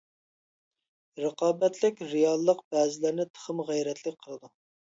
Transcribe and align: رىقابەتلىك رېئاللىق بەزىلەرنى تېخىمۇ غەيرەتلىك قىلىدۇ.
رىقابەتلىك 1.25 2.01
رېئاللىق 2.15 2.65
بەزىلەرنى 2.73 3.29
تېخىمۇ 3.31 3.69
غەيرەتلىك 3.71 4.21
قىلىدۇ. 4.27 4.55